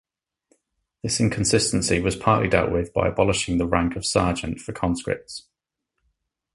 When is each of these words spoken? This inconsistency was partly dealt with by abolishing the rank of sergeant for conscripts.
This 1.03 1.19
inconsistency 1.19 1.99
was 1.99 2.15
partly 2.15 2.49
dealt 2.49 2.71
with 2.71 2.91
by 2.91 3.07
abolishing 3.07 3.59
the 3.59 3.67
rank 3.67 3.95
of 3.95 4.03
sergeant 4.03 4.59
for 4.59 4.73
conscripts. 4.73 5.47